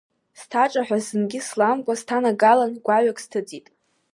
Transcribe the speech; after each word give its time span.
Иҭаҿаҳәа 0.39 0.97
зынгьы 1.05 1.39
сламгәа, 1.47 1.93
сҭанагалан, 1.99 2.71
гәаҩак 2.85 3.17
сҭысит. 3.23 3.65